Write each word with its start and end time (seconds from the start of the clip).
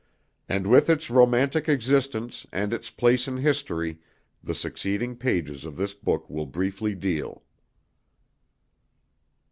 And 0.49 0.65
with 0.65 0.89
its 0.89 1.11
romantic 1.11 1.69
existence 1.69 2.47
and 2.51 2.73
its 2.73 2.89
place 2.89 3.27
in 3.27 3.37
history 3.37 3.99
the 4.43 4.55
succeeding 4.55 5.15
pages 5.15 5.63
of 5.63 5.75
this 5.77 5.93
book 5.93 6.27
will 6.27 6.47
briefly 6.47 6.95
deal. 6.95 7.43